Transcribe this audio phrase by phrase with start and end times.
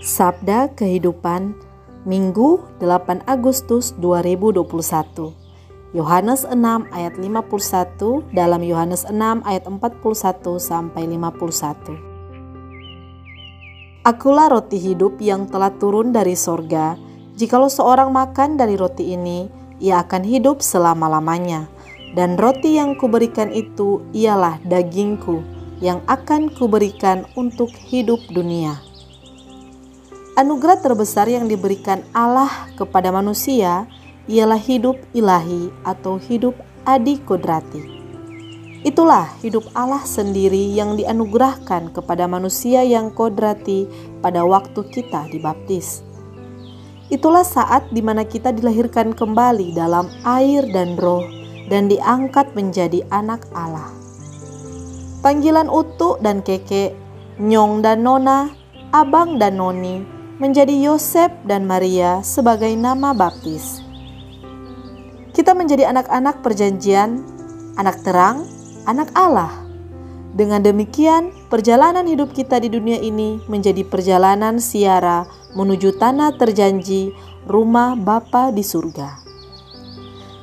[0.00, 1.52] Sabda Kehidupan
[2.08, 4.64] Minggu 8 Agustus 2021
[5.92, 6.56] Yohanes 6
[6.88, 9.12] ayat 51 dalam Yohanes 6
[9.44, 10.00] ayat 41
[10.56, 12.00] sampai 51
[14.08, 16.96] Akulah roti hidup yang telah turun dari sorga.
[17.36, 19.52] Jikalau seorang makan dari roti ini,
[19.84, 21.68] ia akan hidup selama-lamanya.
[22.16, 25.44] Dan roti yang kuberikan itu ialah dagingku
[25.84, 28.80] yang akan kuberikan untuk hidup dunia.
[30.40, 33.84] Anugerah terbesar yang diberikan Allah kepada manusia
[34.24, 36.56] ialah hidup ilahi atau hidup
[36.88, 37.84] adi kodrati.
[38.80, 43.84] Itulah hidup Allah sendiri yang dianugerahkan kepada manusia yang kodrati
[44.24, 46.00] pada waktu kita dibaptis.
[47.12, 51.20] Itulah saat di mana kita dilahirkan kembali dalam air dan roh
[51.68, 53.92] dan diangkat menjadi anak Allah.
[55.20, 56.96] Panggilan Utu dan Keke,
[57.36, 58.48] Nyong dan Nona,
[58.96, 63.84] Abang dan Noni menjadi Yosef dan Maria sebagai nama baptis.
[65.36, 67.20] Kita menjadi anak-anak perjanjian,
[67.76, 68.48] anak terang,
[68.88, 69.52] anak Allah.
[70.32, 77.12] Dengan demikian, perjalanan hidup kita di dunia ini menjadi perjalanan siara menuju tanah terjanji,
[77.44, 79.20] rumah Bapa di surga.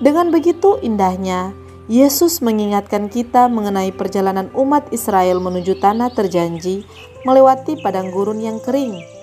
[0.00, 1.52] Dengan begitu indahnya,
[1.92, 6.88] Yesus mengingatkan kita mengenai perjalanan umat Israel menuju tanah terjanji
[7.28, 9.21] melewati padang gurun yang kering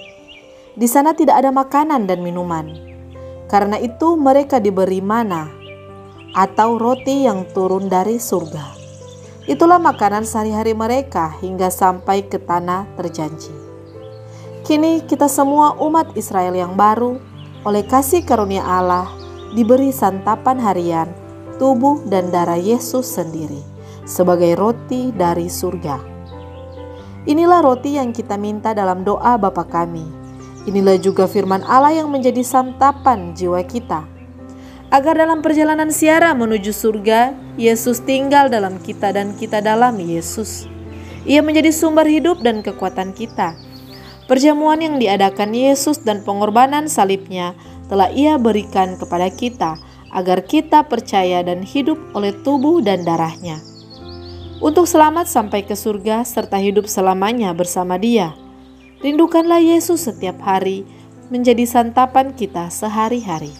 [0.79, 2.71] di sana tidak ada makanan dan minuman.
[3.51, 5.51] Karena itu mereka diberi mana
[6.31, 8.79] atau roti yang turun dari surga.
[9.43, 13.51] Itulah makanan sehari-hari mereka hingga sampai ke tanah terjanji.
[14.63, 17.19] Kini kita semua umat Israel yang baru
[17.67, 19.09] oleh kasih karunia Allah
[19.57, 21.09] diberi santapan harian
[21.57, 23.59] tubuh dan darah Yesus sendiri
[24.05, 25.97] sebagai roti dari surga.
[27.25, 30.18] Inilah roti yang kita minta dalam doa Bapa kami
[30.69, 34.05] Inilah juga firman Allah yang menjadi santapan jiwa kita.
[34.93, 40.69] Agar dalam perjalanan siara menuju surga, Yesus tinggal dalam kita dan kita dalam Yesus.
[41.25, 43.57] Ia menjadi sumber hidup dan kekuatan kita.
[44.29, 47.57] Perjamuan yang diadakan Yesus dan pengorbanan salibnya
[47.89, 49.73] telah ia berikan kepada kita
[50.13, 53.57] agar kita percaya dan hidup oleh tubuh dan darahnya.
[54.61, 58.37] Untuk selamat sampai ke surga serta hidup selamanya bersama dia.
[58.99, 60.83] Rindukanlah Yesus setiap hari
[61.31, 63.55] menjadi santapan kita sehari-hari.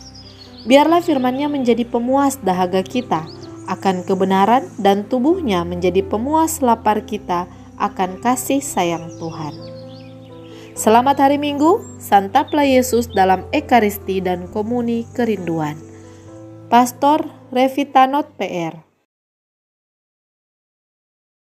[0.67, 3.23] Biarlah firman-Nya menjadi pemuas dahaga kita
[3.71, 7.47] akan kebenaran dan tubuhnya menjadi pemuas lapar kita
[7.79, 9.55] akan kasih sayang Tuhan.
[10.75, 15.79] Selamat hari Minggu, santaplah Yesus dalam Ekaristi dan Komuni Kerinduan.
[16.67, 17.23] Pastor
[17.55, 18.88] Revitanot PR